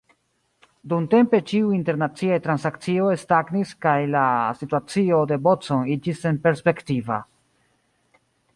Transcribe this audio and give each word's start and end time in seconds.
Dumtempe 0.93 1.39
ĉiuj 1.51 1.75
internaciaj 1.79 2.39
transakcioj 2.47 3.11
stagnis 3.25 3.75
kaj 3.87 3.95
la 4.15 4.23
situacio 4.63 5.23
de 5.33 5.39
Bodson 5.49 5.87
iĝis 5.97 6.25
senperspektiva. 6.25 7.21